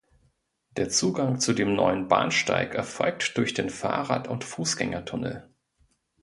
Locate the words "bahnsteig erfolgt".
2.07-3.37